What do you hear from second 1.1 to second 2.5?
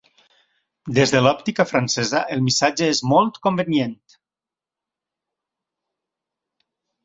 de l'òptica francesa, el